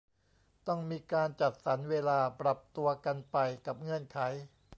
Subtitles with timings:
[0.67, 4.19] ต้องมีการจัดสรรเวลา ปรับตัวกันไปกับเงื่อนไข